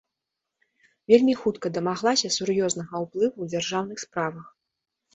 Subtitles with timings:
[1.13, 4.47] Вельмі хутка дамаглася сур'ёзнага ўплыву ў дзяржаўных справах.